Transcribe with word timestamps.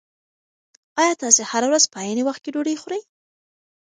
ایا 1.01 1.13
تاسي 1.21 1.43
هره 1.51 1.67
ورځ 1.69 1.83
په 1.93 1.97
عین 2.05 2.19
وخت 2.23 2.41
کې 2.43 2.53
ډوډۍ 2.55 2.75
خورئ؟ 2.81 3.01